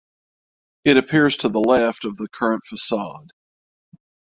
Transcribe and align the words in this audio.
It 0.83 0.97
appears 0.97 1.37
to 1.37 1.49
the 1.49 1.59
left 1.59 2.05
of 2.05 2.17
the 2.17 2.27
current 2.27 2.63
facade. 2.67 3.33